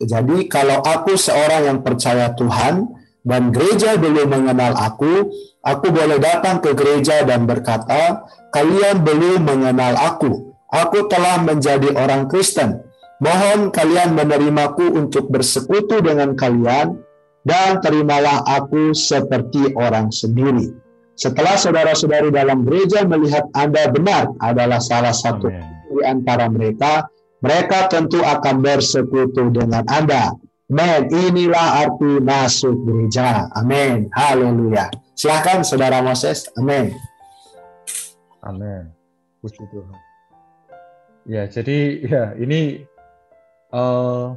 Jadi 0.00 0.48
kalau 0.48 0.80
aku 0.80 1.14
seorang 1.14 1.68
yang 1.68 1.80
percaya 1.84 2.32
Tuhan 2.32 2.88
dan 3.20 3.52
gereja 3.52 4.00
belum 4.00 4.32
mengenal 4.32 4.72
aku, 4.74 5.28
aku 5.60 5.86
boleh 5.92 6.16
datang 6.16 6.64
ke 6.64 6.72
gereja 6.72 7.20
dan 7.28 7.44
berkata, 7.44 8.24
kalian 8.48 9.04
belum 9.04 9.44
mengenal 9.44 9.92
aku 10.00 10.50
Aku 10.70 11.10
telah 11.10 11.42
menjadi 11.42 11.98
orang 11.98 12.30
Kristen. 12.30 12.78
Mohon 13.18 13.74
kalian 13.74 14.14
menerimaku 14.14 14.94
untuk 14.94 15.28
bersekutu 15.28 15.98
dengan 15.98 16.38
kalian 16.38 16.94
dan 17.42 17.82
terimalah 17.82 18.46
aku 18.46 18.94
seperti 18.94 19.74
orang 19.76 20.14
sendiri. 20.14 20.70
Setelah 21.18 21.58
saudara-saudari 21.58 22.32
dalam 22.32 22.64
gereja 22.64 23.04
melihat 23.04 23.44
Anda 23.52 23.92
benar 23.92 24.32
adalah 24.40 24.80
salah 24.80 25.12
satu 25.12 25.52
Amen. 25.52 25.84
di 25.92 26.00
antara 26.06 26.48
mereka, 26.48 27.04
mereka 27.40 27.88
tentu 27.88 28.20
akan 28.20 28.60
bersekutu 28.60 29.48
dengan 29.52 29.84
Anda. 29.88 30.36
Amin. 30.70 31.10
Inilah 31.10 31.88
arti 31.88 32.22
masuk 32.22 32.86
gereja. 32.86 33.50
Amin. 33.58 34.06
Haleluya. 34.14 34.92
Silakan 35.18 35.66
saudara 35.66 35.98
Moses. 36.04 36.46
Amin. 36.54 36.94
Amin. 38.46 38.92
Puji 39.42 39.66
Tuhan. 39.72 39.98
Ya, 41.28 41.44
jadi 41.50 42.00
ya 42.06 42.24
ini 42.38 42.86
uh, 43.74 44.36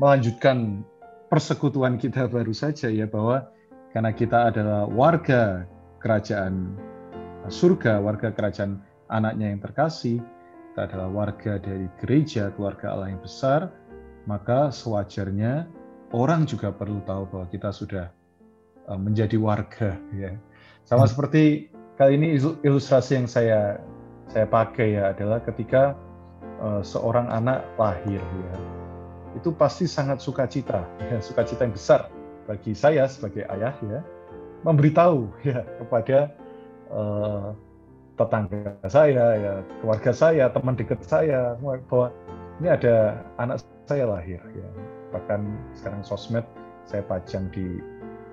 melanjutkan 0.00 0.82
persekutuan 1.28 2.00
kita 2.00 2.26
baru 2.26 2.54
saja 2.56 2.88
ya 2.88 3.04
bahwa 3.06 3.50
karena 3.92 4.10
kita 4.14 4.54
adalah 4.54 4.88
warga 4.88 5.68
kerajaan 6.00 6.74
surga, 7.48 8.00
warga 8.00 8.32
kerajaan 8.32 8.80
anaknya 9.08 9.52
yang 9.52 9.60
terkasih, 9.60 10.20
kita 10.78 10.94
adalah 10.94 11.10
warga 11.10 11.58
dari 11.58 11.90
gereja 11.98 12.54
keluarga 12.54 12.94
Allah 12.94 13.10
yang 13.10 13.18
besar, 13.18 13.66
maka 14.30 14.70
sewajarnya 14.70 15.66
orang 16.14 16.46
juga 16.46 16.70
perlu 16.70 17.02
tahu 17.02 17.26
bahwa 17.34 17.50
kita 17.50 17.74
sudah 17.74 18.06
uh, 18.86 18.94
menjadi 18.94 19.34
warga 19.42 19.98
ya. 20.14 20.38
Sama 20.86 21.02
hmm. 21.02 21.10
seperti 21.10 21.42
kali 21.98 22.14
ini 22.14 22.38
ilustrasi 22.62 23.18
yang 23.18 23.26
saya 23.26 23.82
saya 24.30 24.46
pakai 24.46 24.94
ya 24.94 25.10
adalah 25.10 25.42
ketika 25.42 25.98
uh, 26.62 26.78
seorang 26.86 27.26
anak 27.26 27.66
lahir 27.74 28.22
ya 28.22 28.54
itu 29.34 29.50
pasti 29.50 29.90
sangat 29.90 30.22
sukacita 30.22 30.86
ya 31.10 31.18
sukacita 31.18 31.66
yang 31.66 31.74
besar 31.74 32.06
bagi 32.46 32.70
saya 32.70 33.10
sebagai 33.10 33.50
ayah 33.50 33.74
ya 33.82 33.98
memberitahu 34.62 35.26
ya 35.42 35.66
kepada 35.82 36.30
uh, 36.94 37.50
tetangga 38.18 38.74
saya 38.90 39.24
ya 39.38 39.54
keluarga 39.80 40.10
saya 40.10 40.44
teman 40.50 40.74
dekat 40.74 41.00
saya 41.06 41.54
bahwa 41.62 42.10
ini 42.58 42.68
ada 42.68 43.22
anak 43.38 43.62
saya 43.86 44.04
lahir 44.10 44.42
ya 44.52 44.68
bahkan 45.14 45.46
sekarang 45.72 46.02
sosmed 46.02 46.44
saya 46.88 47.04
pajang 47.04 47.52
di 47.52 47.78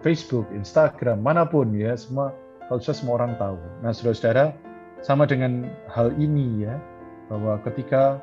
Facebook, 0.06 0.46
Instagram, 0.54 1.26
mana 1.26 1.50
pun 1.50 1.74
ya 1.74 1.98
semua 1.98 2.30
kalau 2.70 2.78
saya 2.78 2.94
semua 2.94 3.18
orang 3.18 3.34
tahu. 3.42 3.58
Nah, 3.82 3.90
saudara-saudara, 3.90 4.54
sama 5.02 5.26
dengan 5.26 5.66
hal 5.90 6.14
ini 6.22 6.62
ya, 6.62 6.78
bahwa 7.26 7.58
ketika 7.66 8.22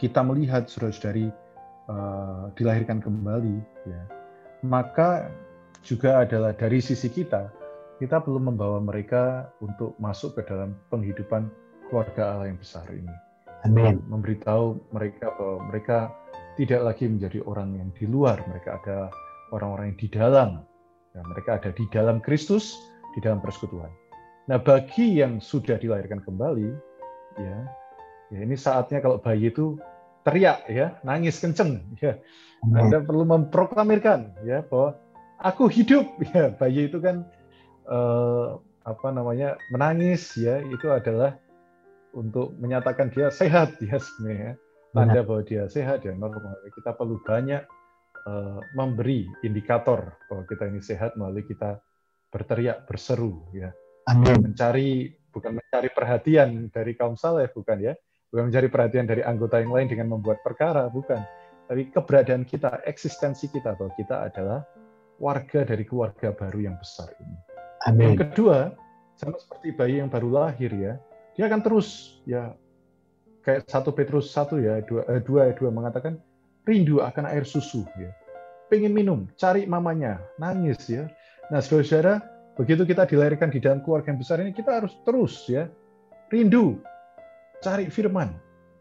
kita 0.00 0.24
melihat 0.24 0.64
saudara-saudari 0.64 1.28
uh, 1.92 2.48
dilahirkan 2.56 3.04
kembali, 3.04 3.60
ya, 3.84 4.02
maka 4.64 5.28
juga 5.84 6.24
adalah 6.24 6.56
dari 6.56 6.80
sisi 6.80 7.12
kita, 7.12 7.52
kita 7.98 8.22
perlu 8.22 8.38
membawa 8.38 8.78
mereka 8.78 9.50
untuk 9.58 9.98
masuk 9.98 10.38
ke 10.38 10.46
dalam 10.46 10.78
penghidupan 10.90 11.50
keluarga 11.90 12.34
Allah 12.34 12.54
yang 12.54 12.58
besar 12.58 12.86
ini. 12.90 13.14
Amin. 13.66 13.98
Memberitahu 14.06 14.94
mereka 14.94 15.34
bahwa 15.34 15.58
mereka 15.66 15.98
tidak 16.54 16.80
lagi 16.82 17.10
menjadi 17.10 17.42
orang 17.42 17.74
yang 17.74 17.90
di 17.94 18.06
luar, 18.06 18.38
mereka 18.46 18.78
ada 18.82 18.98
orang-orang 19.50 19.94
yang 19.94 19.98
di 19.98 20.08
dalam. 20.10 20.50
Ya, 21.14 21.22
mereka 21.26 21.58
ada 21.58 21.70
di 21.74 21.84
dalam 21.90 22.22
Kristus, 22.22 22.78
di 23.14 23.20
dalam 23.22 23.42
persekutuan. 23.42 23.90
Nah, 24.46 24.62
bagi 24.62 25.18
yang 25.18 25.42
sudah 25.42 25.74
dilahirkan 25.76 26.22
kembali, 26.22 26.70
ya 27.38 27.56
ya 28.28 28.38
ini 28.44 28.56
saatnya 28.58 29.00
kalau 29.00 29.16
bayi 29.20 29.48
itu 29.48 29.80
teriak 30.26 30.68
ya 30.68 31.00
nangis 31.06 31.40
kenceng 31.40 31.80
ya 32.02 32.18
anda 32.74 33.00
perlu 33.00 33.24
memproklamirkan 33.24 34.44
ya 34.44 34.60
bahwa 34.66 34.98
aku 35.40 35.70
hidup 35.70 36.04
ya 36.34 36.52
bayi 36.58 36.90
itu 36.90 37.00
kan 37.00 37.24
eh, 37.88 38.48
apa 38.88 39.08
namanya 39.12 39.56
menangis 39.68 40.32
ya 40.38 40.64
itu 40.64 40.88
adalah 40.88 41.36
untuk 42.16 42.56
menyatakan 42.56 43.12
dia 43.12 43.28
sehat 43.28 43.76
ya 43.84 44.00
sebenarnya 44.00 44.52
tanda 44.96 45.20
bahwa 45.20 45.42
dia 45.44 45.68
sehat 45.68 46.08
ya 46.08 46.16
normal 46.16 46.56
kita 46.72 46.96
perlu 46.96 47.20
banyak 47.20 47.60
uh, 48.24 48.56
memberi 48.72 49.28
indikator 49.44 50.16
bahwa 50.32 50.48
kita 50.48 50.72
ini 50.72 50.80
sehat 50.80 51.20
melalui 51.20 51.44
kita 51.44 51.76
berteriak 52.32 52.88
berseru 52.88 53.44
ya 53.52 53.68
Amin. 54.08 54.40
mencari 54.40 55.12
bukan 55.28 55.60
mencari 55.60 55.88
perhatian 55.92 56.72
dari 56.72 56.96
kaum 56.96 57.14
saleh, 57.14 57.46
bukan 57.52 57.78
ya, 57.78 57.94
bukan 58.32 58.50
mencari 58.50 58.68
perhatian 58.72 59.06
dari 59.06 59.22
anggota 59.22 59.60
yang 59.60 59.72
lain 59.72 59.88
dengan 59.88 60.18
membuat 60.18 60.40
perkara, 60.42 60.88
bukan. 60.88 61.20
Tapi 61.68 61.92
keberadaan 61.92 62.48
kita, 62.48 62.80
eksistensi 62.88 63.52
kita 63.52 63.76
bahwa 63.76 63.92
kita 63.94 64.24
adalah 64.32 64.64
warga 65.20 65.68
dari 65.68 65.84
keluarga 65.84 66.32
baru 66.32 66.72
yang 66.72 66.76
besar 66.80 67.12
ini. 67.20 67.36
Amin. 67.86 68.16
Yang 68.16 68.32
kedua, 68.32 68.74
sama 69.14 69.38
seperti 69.38 69.74
bayi 69.74 70.02
yang 70.02 70.10
baru 70.10 70.30
lahir 70.30 70.70
ya, 70.74 70.98
dia 71.38 71.44
akan 71.46 71.60
terus 71.62 72.18
ya 72.26 72.54
kayak 73.46 73.66
satu 73.70 73.94
Petrus 73.94 74.34
satu 74.34 74.58
ya 74.58 74.82
dua 74.82 75.06
eh, 75.06 75.22
dua 75.22 75.54
dua 75.54 75.70
mengatakan 75.70 76.18
rindu 76.66 77.00
akan 77.00 77.24
air 77.30 77.46
susu 77.46 77.86
ya. 77.96 78.10
pengen 78.68 78.92
minum, 78.92 79.24
cari 79.40 79.64
mamanya, 79.64 80.20
nangis 80.36 80.92
ya. 80.92 81.08
Nah, 81.48 81.64
saudara, 81.64 82.20
begitu 82.52 82.84
kita 82.84 83.08
dilahirkan 83.08 83.48
di 83.48 83.64
dalam 83.64 83.80
keluarga 83.80 84.12
yang 84.12 84.20
besar 84.20 84.44
ini, 84.44 84.52
kita 84.52 84.84
harus 84.84 84.92
terus 85.08 85.48
ya 85.48 85.72
rindu, 86.28 86.76
cari 87.64 87.88
firman, 87.88 88.28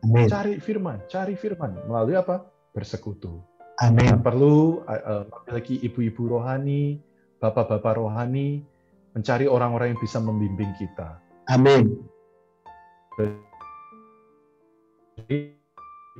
Amin. 0.04 0.28
cari 0.28 0.60
firman, 0.60 1.00
cari 1.08 1.40
firman 1.40 1.80
melalui 1.88 2.20
apa? 2.20 2.44
Bersekutu. 2.76 3.40
Amin. 3.80 4.12
Nah, 4.12 4.20
perlu 4.20 4.84
uh, 4.84 5.24
memiliki 5.48 5.80
ibu-ibu 5.88 6.36
rohani, 6.36 7.00
bapak-bapak 7.40 7.96
rohani, 7.96 8.68
mencari 9.18 9.50
orang-orang 9.50 9.98
yang 9.98 10.02
bisa 10.02 10.22
membimbing 10.22 10.70
kita. 10.78 11.18
Amin. 11.50 11.98
Jadi 15.18 15.58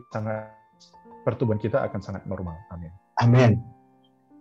sangat 0.10 0.50
pertumbuhan 1.22 1.62
kita 1.62 1.86
akan 1.86 2.02
sangat 2.02 2.26
normal. 2.26 2.58
Amin. 2.74 2.90
Amin. 3.22 3.52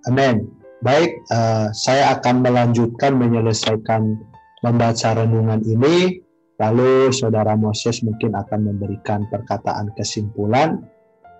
Amin. 0.08 0.48
Baik, 0.80 1.20
uh, 1.28 1.68
saya 1.76 2.16
akan 2.16 2.40
melanjutkan 2.40 3.12
menyelesaikan 3.20 4.16
membaca 4.64 5.08
renungan 5.12 5.60
ini. 5.68 6.24
Lalu 6.56 7.12
saudara 7.12 7.52
Moses 7.52 8.00
mungkin 8.00 8.32
akan 8.32 8.72
memberikan 8.72 9.28
perkataan 9.28 9.92
kesimpulan. 9.92 10.80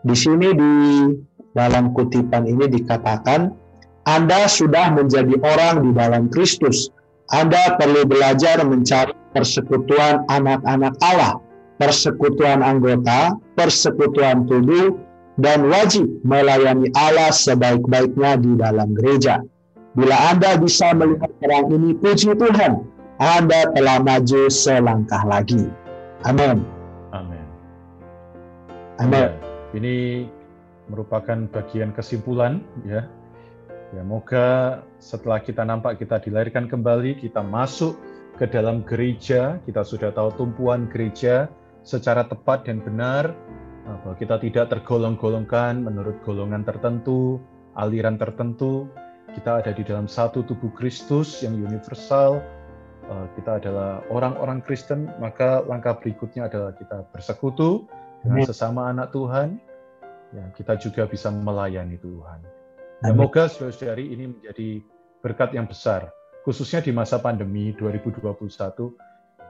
Di 0.04 0.12
sini 0.12 0.52
di 0.52 0.72
dalam 1.56 1.96
kutipan 1.96 2.44
ini 2.44 2.68
dikatakan, 2.68 3.48
Anda 4.04 4.44
sudah 4.44 4.92
menjadi 4.92 5.32
orang 5.40 5.88
di 5.88 5.90
dalam 5.96 6.28
Kristus. 6.28 6.92
Anda 7.34 7.74
perlu 7.74 8.06
belajar 8.06 8.62
mencari 8.62 9.10
persekutuan 9.34 10.22
anak-anak 10.30 10.94
Allah, 11.02 11.42
persekutuan 11.82 12.62
anggota, 12.62 13.34
persekutuan 13.58 14.46
tubuh, 14.46 14.94
dan 15.36 15.66
wajib 15.66 16.06
melayani 16.22 16.88
Allah 16.94 17.34
sebaik-baiknya 17.34 18.38
di 18.40 18.52
dalam 18.54 18.94
gereja. 18.94 19.42
Bila 19.96 20.32
Anda 20.32 20.60
bisa 20.60 20.92
melihat 20.92 21.32
terang 21.40 21.72
ini, 21.72 21.96
puji 21.96 22.36
Tuhan, 22.36 22.84
Anda 23.18 23.74
telah 23.74 24.00
maju 24.04 24.46
selangkah 24.46 25.24
lagi. 25.24 25.66
Amin. 26.24 26.62
Amin. 27.10 27.46
Amin. 29.02 29.30
Ini 29.74 30.24
merupakan 30.88 31.48
bagian 31.50 31.90
kesimpulan 31.90 32.62
ya. 32.86 33.04
Ya, 33.94 34.02
moga 34.02 34.82
setelah 34.98 35.38
kita 35.38 35.62
nampak 35.62 36.02
kita 36.02 36.18
dilahirkan 36.18 36.66
kembali, 36.66 37.22
kita 37.22 37.38
masuk 37.38 37.94
ke 38.34 38.50
dalam 38.50 38.82
gereja, 38.82 39.62
kita 39.62 39.86
sudah 39.86 40.10
tahu 40.10 40.34
tumpuan 40.34 40.90
gereja 40.90 41.46
secara 41.86 42.26
tepat 42.26 42.66
dan 42.66 42.82
benar, 42.82 43.30
bahwa 43.86 44.18
kita 44.18 44.42
tidak 44.42 44.74
tergolong-golongkan 44.74 45.78
menurut 45.78 46.18
golongan 46.26 46.66
tertentu, 46.66 47.38
aliran 47.78 48.18
tertentu. 48.18 48.90
Kita 49.30 49.62
ada 49.62 49.70
di 49.70 49.86
dalam 49.86 50.10
satu 50.10 50.42
tubuh 50.42 50.72
Kristus 50.74 51.44
yang 51.46 51.54
universal. 51.54 52.42
Eh, 53.06 53.26
kita 53.38 53.62
adalah 53.62 54.02
orang-orang 54.10 54.58
Kristen, 54.66 55.06
maka 55.22 55.62
langkah 55.62 55.94
berikutnya 56.02 56.50
adalah 56.50 56.74
kita 56.74 57.06
bersekutu 57.14 57.86
dengan 58.26 58.42
sesama 58.42 58.90
anak 58.90 59.14
Tuhan. 59.14 59.62
Ya, 60.34 60.50
kita 60.58 60.74
juga 60.82 61.06
bisa 61.06 61.30
melayani 61.30 62.02
Tuhan. 62.02 62.55
Semoga 63.04 63.44
saudari 63.52 64.08
ini 64.08 64.32
menjadi 64.32 64.80
berkat 65.20 65.52
yang 65.52 65.68
besar, 65.68 66.08
khususnya 66.48 66.80
di 66.80 66.94
masa 66.94 67.20
pandemi 67.20 67.76
2021. 67.76 68.92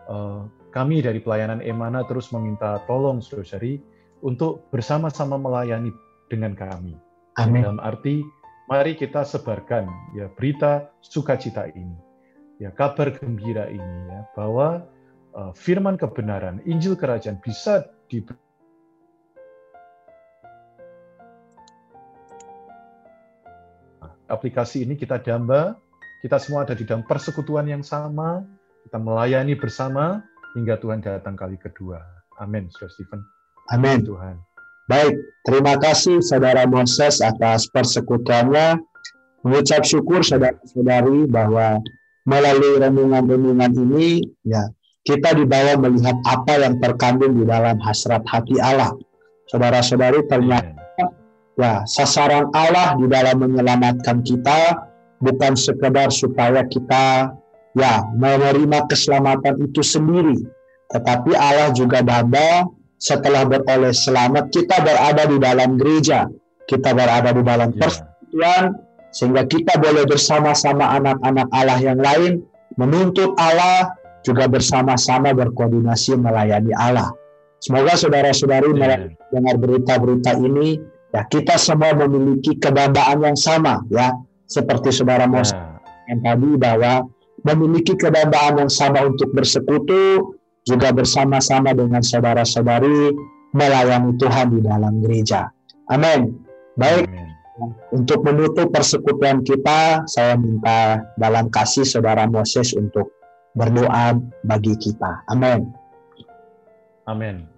Eh, 0.06 0.42
kami 0.70 1.02
dari 1.02 1.18
pelayanan 1.18 1.62
Emana 1.62 2.06
terus 2.06 2.30
meminta 2.34 2.82
tolong 2.86 3.22
saudari 3.22 3.78
untuk 4.22 4.66
bersama-sama 4.70 5.38
melayani 5.38 5.90
dengan 6.30 6.54
kami. 6.58 6.94
Amin. 7.38 7.62
Dalam 7.62 7.78
arti, 7.82 8.24
mari 8.66 8.98
kita 8.98 9.22
sebarkan 9.22 9.86
ya 10.18 10.26
berita 10.32 10.90
sukacita 11.04 11.68
ini, 11.70 11.94
ya 12.58 12.72
kabar 12.72 13.12
gembira 13.14 13.68
ini 13.68 13.98
ya 14.10 14.20
bahwa 14.34 14.88
uh, 15.36 15.52
firman 15.52 16.00
kebenaran, 16.00 16.64
Injil 16.64 16.96
Kerajaan 16.96 17.38
bisa 17.44 17.86
di 18.08 18.24
aplikasi 24.26 24.86
ini 24.86 24.98
kita 24.98 25.22
damba, 25.22 25.78
kita 26.22 26.38
semua 26.42 26.66
ada 26.66 26.74
di 26.74 26.82
dalam 26.82 27.06
persekutuan 27.06 27.66
yang 27.70 27.82
sama, 27.82 28.42
kita 28.86 28.98
melayani 28.98 29.54
bersama 29.58 30.22
hingga 30.54 30.78
Tuhan 30.78 31.02
datang 31.02 31.34
kali 31.34 31.58
kedua. 31.58 32.02
Amin, 32.38 32.68
Saudara 32.70 32.92
Stephen. 32.92 33.20
Amin. 33.72 34.06
Tuhan. 34.06 34.38
Baik, 34.86 35.18
terima 35.42 35.74
kasih 35.82 36.22
Saudara 36.22 36.62
Moses 36.70 37.18
atas 37.18 37.66
persekutuannya. 37.74 38.78
Mengucap 39.42 39.82
syukur 39.86 40.22
saudara-saudari 40.22 41.26
bahwa 41.30 41.78
melalui 42.26 42.82
renungan-renungan 42.82 43.72
ini, 43.78 44.22
ya 44.42 44.70
kita 45.06 45.38
dibawa 45.38 45.78
melihat 45.78 46.18
apa 46.26 46.58
yang 46.58 46.78
terkandung 46.82 47.38
di 47.38 47.46
dalam 47.46 47.78
hasrat 47.82 48.22
hati 48.26 48.58
Allah. 48.58 48.90
Saudara-saudari 49.50 50.26
ternyata 50.26 50.85
ya 51.56 51.82
sasaran 51.88 52.52
Allah 52.52 52.96
di 53.00 53.08
dalam 53.08 53.40
menyelamatkan 53.40 54.20
kita 54.24 54.88
bukan 55.20 55.56
sekedar 55.56 56.12
supaya 56.12 56.64
kita 56.68 57.32
ya 57.76 58.04
menerima 58.16 58.88
keselamatan 58.88 59.60
itu 59.64 59.80
sendiri, 59.84 60.36
tetapi 60.92 61.32
Allah 61.36 61.72
juga 61.72 62.00
baba 62.00 62.68
setelah 62.96 63.44
beroleh 63.44 63.92
selamat, 63.92 64.48
kita 64.52 64.80
berada 64.80 65.28
di 65.28 65.36
dalam 65.36 65.76
gereja, 65.76 66.24
kita 66.64 66.96
berada 66.96 67.32
di 67.32 67.44
dalam 67.44 67.72
yeah. 67.76 67.80
persekutuan, 67.84 68.64
sehingga 69.12 69.42
kita 69.44 69.76
boleh 69.76 70.08
bersama-sama 70.08 70.96
anak-anak 70.96 71.48
Allah 71.52 71.78
yang 71.80 72.00
lain 72.00 72.40
menuntut 72.80 73.36
Allah, 73.36 73.92
juga 74.24 74.48
bersama-sama 74.50 75.30
berkoordinasi 75.36 76.18
melayani 76.18 76.72
Allah. 76.74 77.12
Semoga 77.60 77.94
saudara-saudari 78.00 78.72
yeah. 78.74 79.12
mendengar 79.32 79.56
berita-berita 79.60 80.32
ini, 80.40 80.80
ya 81.16 81.24
kita 81.32 81.56
semua 81.56 81.96
memiliki 81.96 82.60
kedambaan 82.60 83.24
yang 83.24 83.38
sama, 83.40 83.80
ya 83.88 84.12
seperti 84.44 84.92
saudara 84.92 85.24
Mos 85.24 85.56
yeah. 85.56 85.80
yang 86.12 86.20
tadi 86.20 86.50
bahwa 86.60 86.92
memiliki 87.40 87.96
kedambaan 87.96 88.60
yang 88.60 88.68
sama 88.68 89.08
untuk 89.08 89.32
bersekutu, 89.32 90.36
juga 90.66 90.90
bersama-sama 90.90 91.72
dengan 91.72 92.02
saudara-saudari 92.02 93.14
melayani 93.54 94.18
Tuhan 94.18 94.46
di 94.58 94.60
dalam 94.60 94.98
gereja. 95.00 95.48
Amin. 95.88 96.34
Baik, 96.74 97.06
Amen. 97.08 97.72
untuk 97.94 98.26
menutup 98.26 98.68
persekutuan 98.74 99.40
kita, 99.46 100.04
saya 100.10 100.34
minta 100.36 101.00
dalam 101.16 101.48
kasih 101.48 101.86
saudara 101.86 102.26
Moses 102.28 102.74
untuk 102.76 103.14
berdoa 103.56 104.18
bagi 104.44 104.76
kita. 104.76 105.24
Amin. 105.32 105.72
Amin. 107.06 107.55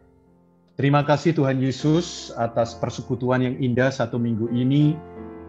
Terima 0.79 1.03
kasih 1.03 1.35
Tuhan 1.35 1.59
Yesus 1.59 2.31
atas 2.39 2.79
persekutuan 2.79 3.43
yang 3.43 3.59
indah 3.59 3.91
satu 3.91 4.15
minggu 4.15 4.47
ini. 4.55 4.95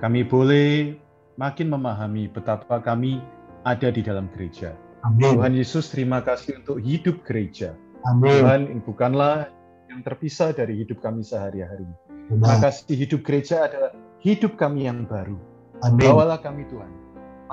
Kami 0.01 0.25
boleh 0.25 0.97
makin 1.37 1.69
memahami 1.69 2.33
betapa 2.33 2.81
kami 2.81 3.21
ada 3.61 3.93
di 3.93 4.01
dalam 4.01 4.25
gereja. 4.33 4.73
Amin. 5.05 5.37
Tuhan 5.37 5.53
Yesus 5.53 5.93
terima 5.93 6.25
kasih 6.25 6.65
untuk 6.65 6.81
hidup 6.81 7.21
gereja. 7.29 7.77
Amin. 8.09 8.41
Tuhan 8.41 8.61
bukanlah 8.81 9.53
yang 9.93 10.01
terpisah 10.01 10.49
dari 10.49 10.81
hidup 10.81 10.97
kami 10.97 11.21
sehari-hari. 11.21 11.85
Terima 12.25 12.57
kasih 12.57 12.97
hidup 12.97 13.21
gereja 13.21 13.69
adalah 13.69 13.93
hidup 14.25 14.57
kami 14.57 14.89
yang 14.89 15.05
baru. 15.05 15.37
Amin. 15.85 16.09
Bawalah 16.09 16.41
kami 16.41 16.65
Tuhan. 16.73 16.89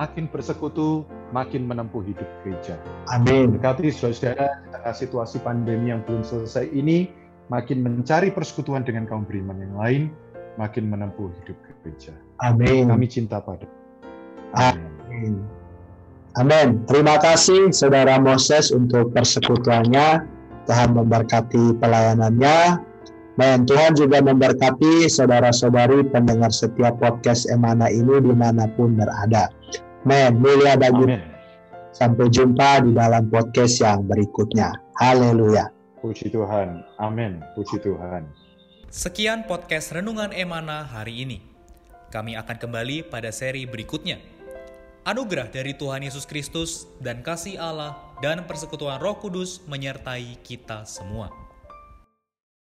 Makin 0.01 0.33
bersekutu, 0.33 1.05
makin 1.29 1.69
menempuh 1.69 2.01
hidup 2.01 2.25
gereja. 2.41 2.81
Amin. 3.13 3.53
Berkati 3.53 3.93
saudara, 3.93 4.65
tengah 4.73 4.97
situasi 4.97 5.45
pandemi 5.45 5.93
yang 5.93 6.01
belum 6.09 6.25
selesai 6.25 6.73
ini, 6.73 7.26
makin 7.47 7.83
mencari 7.83 8.31
persekutuan 8.31 8.83
dengan 8.83 9.07
kaum 9.07 9.23
beriman 9.23 9.57
yang 9.59 9.75
lain, 9.75 10.03
makin 10.59 10.91
menempuh 10.91 11.31
hidup 11.43 11.57
gereja. 11.83 12.13
Amin. 12.43 12.91
Kami 12.91 13.07
cinta 13.07 13.39
pada. 13.39 13.65
Amin. 14.55 14.83
Amin. 15.07 15.35
Amin. 16.37 16.67
Terima 16.85 17.17
kasih 17.17 17.73
Saudara 17.73 18.21
Moses 18.21 18.69
untuk 18.69 19.09
persekutuannya. 19.15 20.37
Tuhan 20.67 20.89
memberkati 20.93 21.79
pelayanannya. 21.79 22.83
Dan 23.37 23.69
Tuhan 23.69 23.93
juga 23.93 24.17
memberkati 24.25 25.05
saudara-saudari 25.05 26.09
pendengar 26.09 26.49
setiap 26.49 26.97
podcast 26.97 27.45
Emana 27.53 27.85
ini 27.85 28.17
di 28.17 28.33
mana 28.33 28.65
pun 28.73 28.97
berada. 28.97 29.49
Amin. 30.05 30.41
Mulia 30.41 30.77
bagi. 30.77 31.37
Sampai 31.93 32.29
jumpa 32.29 32.85
di 32.85 32.93
dalam 32.93 33.25
podcast 33.33 33.81
yang 33.81 34.05
berikutnya. 34.05 34.69
Haleluya. 35.01 35.76
Puji 36.07 36.31
Tuhan. 36.31 36.87
Amin. 36.95 37.43
Puji 37.51 37.83
Tuhan. 37.83 38.23
Sekian 38.87 39.43
podcast 39.43 39.91
Renungan 39.91 40.31
Emana 40.31 40.87
hari 40.87 41.27
ini. 41.27 41.43
Kami 42.07 42.39
akan 42.39 42.55
kembali 42.55 43.11
pada 43.11 43.27
seri 43.35 43.67
berikutnya. 43.67 44.15
Anugerah 45.03 45.51
dari 45.51 45.75
Tuhan 45.75 46.07
Yesus 46.07 46.23
Kristus 46.23 46.87
dan 47.03 47.19
kasih 47.19 47.59
Allah 47.59 47.99
dan 48.23 48.47
persekutuan 48.47 49.03
Roh 49.03 49.19
Kudus 49.19 49.59
menyertai 49.67 50.39
kita 50.47 50.87
semua. 50.87 51.27